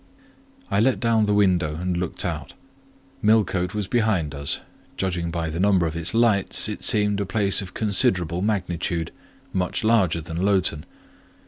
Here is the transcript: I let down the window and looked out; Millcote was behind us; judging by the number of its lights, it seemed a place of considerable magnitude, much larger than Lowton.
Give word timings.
I 0.71 0.79
let 0.79 0.99
down 0.99 1.25
the 1.25 1.33
window 1.35 1.75
and 1.75 1.95
looked 1.95 2.25
out; 2.25 2.53
Millcote 3.21 3.75
was 3.75 3.85
behind 3.85 4.33
us; 4.33 4.61
judging 4.97 5.29
by 5.29 5.51
the 5.51 5.59
number 5.59 5.85
of 5.85 5.95
its 5.95 6.15
lights, 6.15 6.67
it 6.67 6.83
seemed 6.83 7.19
a 7.21 7.25
place 7.27 7.61
of 7.61 7.75
considerable 7.75 8.41
magnitude, 8.41 9.11
much 9.53 9.83
larger 9.83 10.19
than 10.19 10.41
Lowton. 10.41 10.85